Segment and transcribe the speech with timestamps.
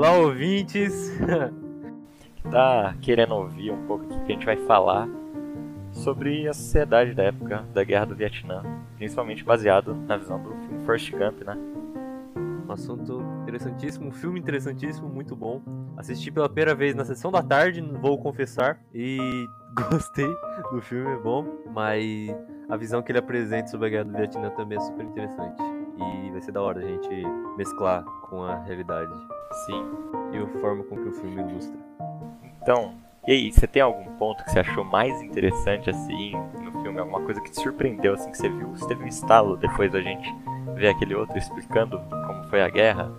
[0.00, 1.12] Olá, ouvintes!
[2.50, 5.06] tá querendo ouvir um pouco o que a gente vai falar
[5.92, 8.62] sobre a sociedade da época da Guerra do Vietnã,
[8.96, 11.54] principalmente baseado na visão do filme First Camp, né?
[12.66, 15.60] Um assunto interessantíssimo, um filme interessantíssimo, muito bom.
[15.98, 19.18] Assisti pela primeira vez na sessão da tarde, vou confessar, e
[19.90, 20.34] gostei
[20.72, 21.44] do filme, é bom,
[21.74, 22.34] mas
[22.70, 25.79] a visão que ele apresenta sobre a Guerra do Vietnã também é super interessante.
[25.96, 27.08] E vai ser da hora a gente
[27.56, 29.12] mesclar com a realidade.
[29.66, 29.84] Sim.
[30.32, 31.78] E a forma com que o filme ilustra.
[32.62, 32.94] Então,
[33.26, 36.98] e aí, você tem algum ponto que você achou mais interessante assim no filme?
[36.98, 38.68] Alguma coisa que te surpreendeu assim que você viu?
[38.70, 40.26] Você teve um estalo depois da gente
[40.74, 43.12] ver aquele outro explicando como foi a guerra?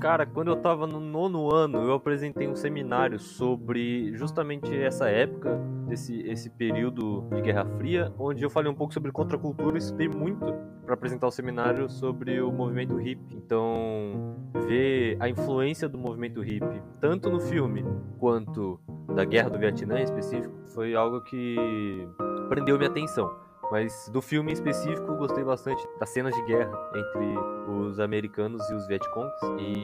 [0.00, 5.60] Cara, quando eu tava no nono ano, eu apresentei um seminário sobre justamente essa época,
[5.86, 10.08] desse esse período de Guerra Fria, onde eu falei um pouco sobre contracultura e estudei
[10.08, 10.54] muito
[10.86, 13.36] para apresentar o seminário sobre o movimento hippie.
[13.36, 14.36] Então,
[14.66, 17.84] ver a influência do movimento hippie, tanto no filme
[18.18, 18.80] quanto
[19.14, 22.08] da Guerra do Vietnã em específico, foi algo que
[22.48, 23.30] prendeu minha atenção.
[23.70, 28.74] Mas do filme em específico, gostei bastante das cenas de guerra entre os americanos e
[28.74, 29.32] os Vietcongs.
[29.58, 29.80] E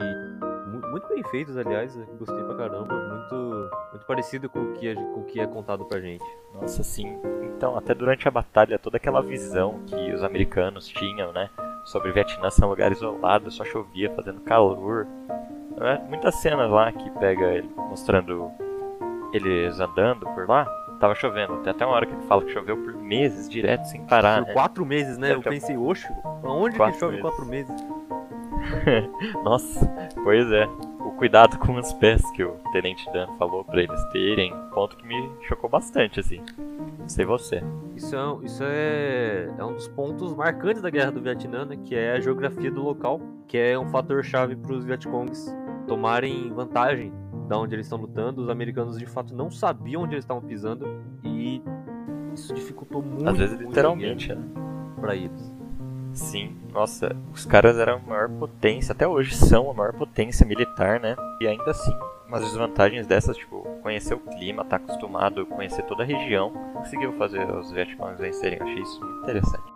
[0.91, 1.95] muito bem feitos, aliás.
[2.19, 2.93] Gostei pra caramba.
[2.93, 6.25] Muito, muito parecido com o, que é, com o que é contado pra gente.
[6.53, 7.17] Nossa, sim.
[7.43, 11.49] Então, até durante a batalha, toda aquela visão que os americanos tinham, né?
[11.85, 15.07] Sobre Vietnã ser um lugar isolado, só chovia, fazendo calor.
[15.79, 18.51] É, muitas cenas lá que pega ele mostrando
[19.31, 21.57] eles andando por lá tava chovendo.
[21.57, 24.41] Tem até uma hora que ele fala que choveu por meses, direto, sem parar.
[24.41, 24.53] Por né?
[24.53, 25.33] quatro meses, né?
[25.33, 26.07] Eu pensei, oxe,
[26.43, 27.21] aonde que chove meses.
[27.21, 27.75] quatro meses?
[29.43, 29.87] Nossa,
[30.23, 30.65] pois é.
[30.99, 35.07] O cuidado com os pés que o Tenente Dan falou para eles terem, ponto que
[35.07, 36.41] me chocou bastante, assim.
[36.99, 37.63] Não sei você.
[37.95, 41.77] Isso é, isso é, é um dos pontos marcantes da Guerra do Vietnã, né?
[41.83, 45.55] Que é a geografia do local, que é um fator chave para os Vietcongs
[45.87, 47.13] tomarem vantagem
[47.47, 48.41] da onde eles estão lutando.
[48.41, 50.87] Os americanos de fato não sabiam onde eles estavam pisando
[51.23, 51.61] e
[52.33, 53.27] isso dificultou muito.
[53.27, 54.43] Às vezes literalmente, né?
[54.99, 55.53] Para eles.
[56.13, 60.99] Sim, nossa, os caras eram a maior potência, até hoje são a maior potência militar,
[60.99, 61.15] né?
[61.39, 61.95] E ainda assim,
[62.27, 67.13] umas desvantagens dessas, tipo, conhecer o clima, estar tá acostumado, conhecer toda a região, conseguiu
[67.13, 68.57] fazer os Vietcongs vencerem.
[68.59, 69.73] Eu achei isso muito interessante.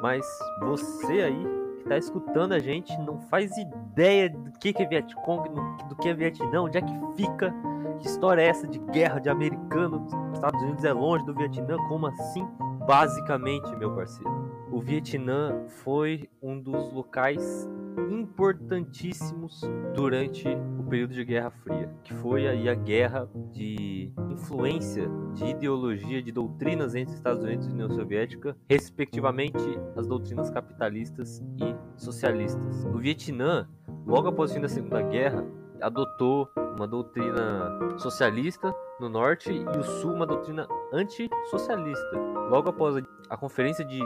[0.00, 0.26] Mas
[0.60, 5.48] você aí que tá escutando a gente não faz ideia do que é Vietcong,
[5.88, 7.54] do que é Vietnã, onde é que fica,
[7.98, 12.06] que história é essa de guerra de americano, Estados Unidos é longe do Vietnã, como
[12.06, 12.46] assim?
[12.86, 14.39] Basicamente, meu parceiro,
[14.70, 17.68] o Vietnã foi um dos locais
[18.10, 19.60] importantíssimos
[19.94, 20.48] durante
[20.78, 26.30] o período de Guerra Fria, que foi aí a guerra de influência de ideologia, de
[26.30, 29.64] doutrinas entre Estados Unidos e União Soviética, respectivamente
[29.96, 32.84] as doutrinas capitalistas e socialistas.
[32.86, 33.68] O Vietnã,
[34.06, 35.44] logo após o fim da Segunda Guerra,
[35.80, 42.16] adotou uma doutrina socialista no norte e o sul uma doutrina antissocialista.
[42.50, 44.00] Logo após a Conferência de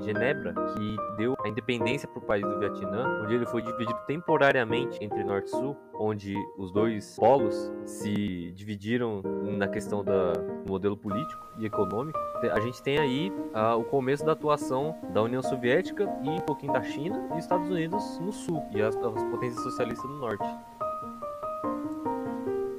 [0.00, 4.98] Genebra, que deu a independência para o país do Vietnã, onde ele foi dividido temporariamente
[5.02, 10.96] entre norte e sul, onde os dois polos se dividiram na questão da, do modelo
[10.96, 12.18] político e econômico,
[12.52, 16.72] a gente tem aí uh, o começo da atuação da União Soviética e um pouquinho
[16.72, 20.46] da China e Estados Unidos no sul e as, as potências socialistas no norte.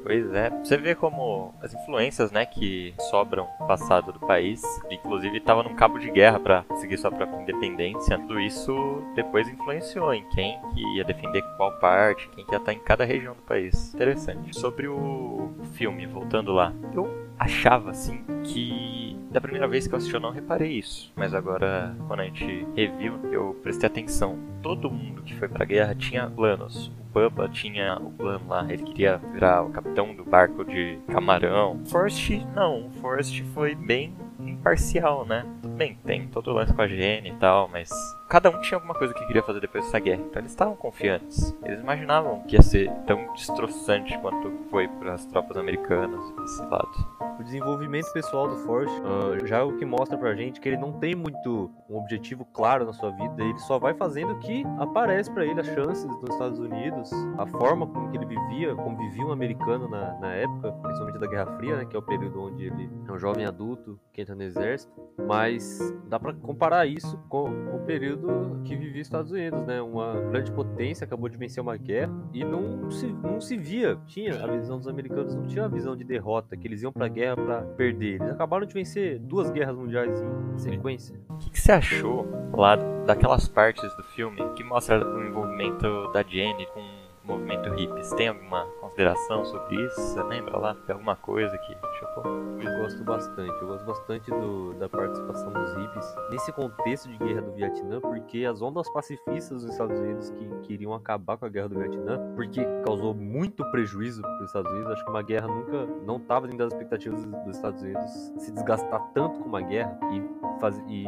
[0.04, 5.38] Pois é, você vê como as influências, né, que sobram no passado do país, inclusive
[5.38, 10.28] estava num cabo de guerra para seguir sua própria independência, tudo isso depois influenciou em
[10.30, 13.94] quem que ia defender qual parte, quem que ia estar em cada região do país.
[13.94, 14.54] Interessante.
[14.60, 17.10] Sobre o filme, voltando lá, eu
[17.40, 21.96] achava assim que da primeira vez que eu assisti eu não reparei isso, mas agora
[22.08, 24.38] quando a gente reviu, eu prestei atenção.
[24.62, 26.92] Todo mundo que foi pra guerra tinha planos.
[27.14, 31.80] Bubba tinha o plano lá, ele queria virar o capitão do barco de camarão.
[31.86, 35.46] Forrest não, Forrest foi bem imparcial, né?
[35.62, 37.90] Tudo bem, tem todo o lance com a Jenny e tal, mas
[38.34, 40.22] cada um tinha alguma coisa que queria fazer depois dessa guerra.
[40.22, 41.56] Então eles estavam confiantes.
[41.64, 47.24] Eles imaginavam que ia ser tão destroçante quanto foi para as tropas americanas desse lado
[47.40, 50.78] o desenvolvimento pessoal do Forrest uh, já é o que mostra pra gente que ele
[50.78, 54.64] não tem muito um objetivo claro na sua vida, ele só vai fazendo o que
[54.80, 58.98] aparece para ele, as chances dos Estados Unidos, a forma como que ele vivia, como
[58.98, 62.42] vivia um americano na, na época, principalmente da Guerra Fria, né, que é o período
[62.42, 64.94] onde ele é um jovem adulto que entra no exército,
[65.28, 67.46] mas dá para comparar isso com
[67.76, 68.23] o período
[68.64, 72.44] que vivia os Estados Unidos, né, uma grande potência acabou de vencer uma guerra e
[72.44, 76.04] não se, não se via, tinha a visão dos americanos, não tinha a visão de
[76.04, 78.22] derrota, que eles iam pra guerra para perder.
[78.22, 80.22] Eles acabaram de vencer duas guerras mundiais
[80.54, 81.16] em sequência.
[81.30, 82.76] O que, que, você achou lá
[83.06, 88.04] daquelas partes do filme que mostra o envolvimento da Jenny com movimento hippie.
[88.04, 89.96] Você tem alguma consideração sobre isso?
[89.96, 90.76] Você lembra lá?
[90.86, 92.26] Tem alguma coisa que chocou?
[92.62, 97.42] Eu gosto bastante, eu gosto bastante do, da participação dos hippies nesse contexto de guerra
[97.42, 101.70] do Vietnã, porque as ondas pacifistas dos Estados Unidos que queriam acabar com a guerra
[101.70, 104.92] do Vietnã, porque causou muito prejuízo para os Estados Unidos.
[104.92, 109.02] Acho que uma guerra nunca não estava dentro das expectativas dos Estados Unidos se desgastar
[109.14, 111.04] tanto com uma guerra e, faz, e,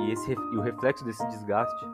[0.00, 1.86] e, esse, e o reflexo desse desgaste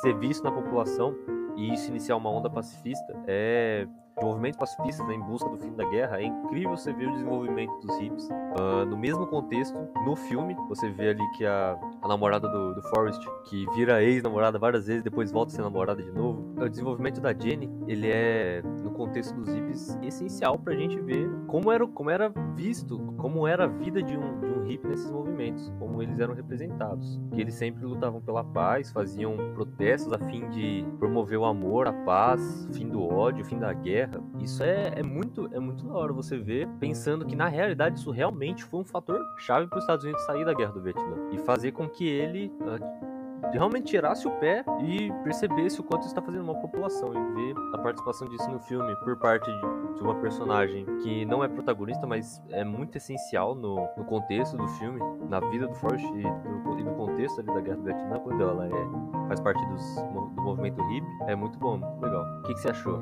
[0.00, 1.14] ser visto na população
[1.56, 3.86] e isso iniciar uma onda pacifista é
[4.22, 7.12] de movimentos pacifistas né, em busca do fim da guerra, é incrível você ver o
[7.12, 8.28] desenvolvimento dos hippies.
[8.28, 9.76] Uh, no mesmo contexto,
[10.06, 14.58] no filme, você vê ali que a, a namorada do, do Forrest, que vira ex-namorada
[14.58, 16.54] várias vezes, depois volta a ser namorada de novo.
[16.56, 21.72] O desenvolvimento da Jenny, ele é, no contexto dos hippies, essencial pra gente ver como
[21.72, 25.72] era, como era visto, como era a vida de um, de um hippie nesses movimentos,
[25.78, 27.20] como eles eram representados.
[27.34, 31.92] Que eles sempre lutavam pela paz, faziam protestos a fim de promover o amor, a
[31.92, 35.84] paz, o fim do ódio, o fim da guerra Isso é, é muito é muito
[35.84, 39.78] da hora você ver, pensando que na realidade isso realmente foi um fator chave para
[39.78, 43.12] os Estados Unidos sair da guerra do Vietnã e fazer com que ele uh,
[43.50, 47.78] realmente tirasse o pé e percebesse o quanto está fazendo uma população e ver a
[47.78, 52.64] participação disso no filme por parte de, uma personagem que não é protagonista, mas é
[52.64, 54.98] muito essencial no, no contexto do filme,
[55.28, 58.42] na vida do Forrest e do, e do contexto ali da Guerra do Vietnã, quando
[58.42, 62.24] ela é, faz parte dos, do movimento hippie, é muito bom, legal.
[62.40, 63.00] O que, que você achou?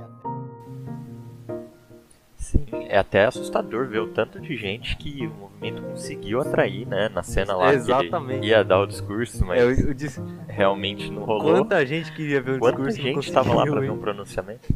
[2.89, 7.09] É até assustador ver o tanto de gente que o movimento conseguiu atrair, né?
[7.09, 8.41] Na cena lá Exatamente.
[8.41, 10.21] que ia dar o discurso, mas é, eu, eu disse...
[10.49, 11.55] realmente não rolou.
[11.55, 14.69] Quanta gente queria ver o Quanta discurso gente estava lá para ver um pronunciamento?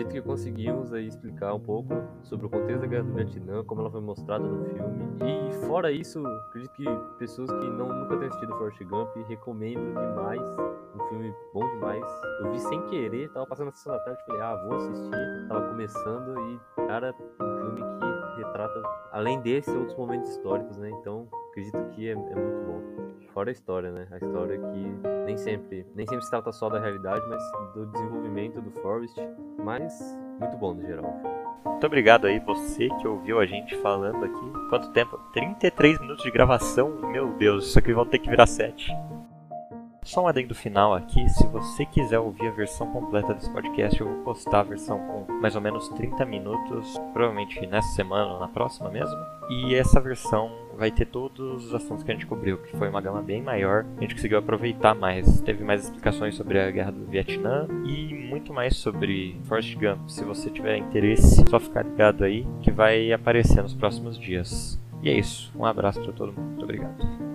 [0.00, 1.92] Acredito que conseguimos aí explicar um pouco
[2.22, 5.04] sobre o contexto da Guerra do Vietnã, como ela foi mostrada no filme.
[5.20, 6.86] E fora isso, acredito que
[7.18, 10.40] pessoas que não, nunca tenham assistido Forrest Gump recomendo demais.
[10.94, 12.02] Um filme bom demais.
[12.40, 15.48] Eu vi sem querer, tava passando a sessão da tarde, falei, ah, vou assistir.
[15.48, 18.09] Tava começando e, cara, um filme que
[18.42, 18.82] retrata,
[19.12, 20.90] além desse, outros momentos históricos, né?
[20.90, 22.80] Então, acredito que é, é muito bom.
[23.32, 24.08] Fora a história, né?
[24.10, 27.42] A história que nem sempre, nem sempre se trata só da realidade, mas
[27.74, 29.16] do desenvolvimento do Forrest,
[29.62, 31.20] mas muito bom no geral.
[31.64, 34.52] Muito obrigado aí você que ouviu a gente falando aqui.
[34.68, 35.18] Quanto tempo?
[35.32, 36.90] 33 minutos de gravação?
[37.10, 38.90] Meu Deus, isso aqui vão ter que virar 7.
[40.10, 44.08] Só um adendo final aqui, se você quiser ouvir a versão completa desse podcast, eu
[44.08, 48.48] vou postar a versão com mais ou menos 30 minutos, provavelmente nessa semana ou na
[48.48, 49.16] próxima mesmo.
[49.48, 53.00] E essa versão vai ter todos os assuntos que a gente cobriu, que foi uma
[53.00, 53.86] gama bem maior.
[53.98, 58.52] A gente conseguiu aproveitar mais, teve mais explicações sobre a guerra do Vietnã e muito
[58.52, 60.08] mais sobre Forrest Gump.
[60.08, 64.76] Se você tiver interesse, só ficar ligado aí que vai aparecer nos próximos dias.
[65.04, 65.52] E é isso.
[65.56, 66.48] Um abraço para todo mundo.
[66.48, 67.29] Muito obrigado.